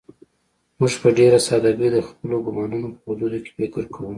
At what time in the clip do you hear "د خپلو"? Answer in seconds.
1.93-2.35